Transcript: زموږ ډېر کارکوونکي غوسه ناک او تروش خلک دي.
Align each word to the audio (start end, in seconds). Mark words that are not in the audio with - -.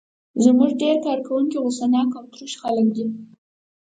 زموږ 0.43 0.71
ډېر 0.81 0.95
کارکوونکي 1.05 1.57
غوسه 1.63 1.85
ناک 1.93 2.09
او 2.19 2.25
تروش 2.31 2.53
خلک 2.61 2.87
دي. 2.95 3.05